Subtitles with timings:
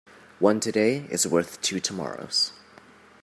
[0.39, 2.53] One today is worth two tomorrows.